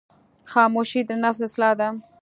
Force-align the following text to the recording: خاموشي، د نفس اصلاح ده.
خاموشي، 0.51 1.01
د 1.05 1.11
نفس 1.23 1.39
اصلاح 1.47 1.73
ده. 1.79 1.87